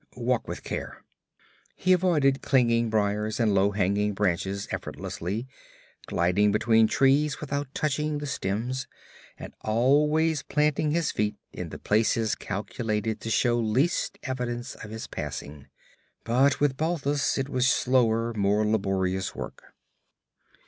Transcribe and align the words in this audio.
Walk 0.17 0.47
with 0.47 0.63
care.' 0.63 1.03
He 1.75 1.93
avoided 1.93 2.41
clinging 2.41 2.89
briars 2.89 3.39
and 3.39 3.53
low 3.53 3.69
hanging 3.69 4.15
branches 4.15 4.67
effortlessly, 4.71 5.47
gliding 6.07 6.51
between 6.51 6.87
trees 6.87 7.39
without 7.39 7.71
touching 7.75 8.17
the 8.17 8.25
stems 8.25 8.87
and 9.37 9.53
always 9.61 10.41
planting 10.41 10.89
his 10.89 11.11
feet 11.11 11.35
in 11.53 11.69
the 11.69 11.77
places 11.77 12.33
calculated 12.33 13.21
to 13.21 13.29
show 13.29 13.59
least 13.59 14.17
evidence 14.23 14.73
of 14.73 14.89
his 14.89 15.05
passing; 15.05 15.67
but 16.23 16.59
with 16.59 16.77
Balthus 16.77 17.37
it 17.37 17.47
was 17.47 17.67
slower, 17.67 18.33
more 18.33 18.65
laborious 18.65 19.35
work. 19.35 19.75